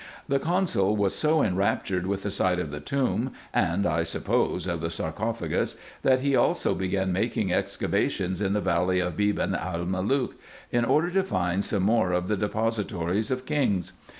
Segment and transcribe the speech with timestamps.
[0.27, 4.81] The consul was so enraptured with the sight of the tomb, and, I suppose, of
[4.81, 10.37] the sarcophagus, that he also began making excavations in the valley of Beban el Malook,
[10.71, 13.93] in order to find some more of the depositories of kings.